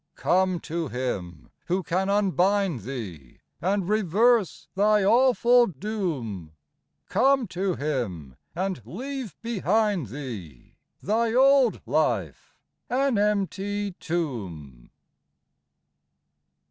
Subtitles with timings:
[0.15, 6.53] Come to Him, who can unbind thee, And reverse thy awful doom;
[7.07, 12.55] Come to Him, and leave behind thee Thy old life—
[12.89, 14.89] an empty tomb.